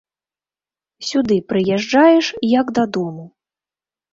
[1.09, 2.25] Сюды прыязджаеш
[2.59, 3.25] як дадому.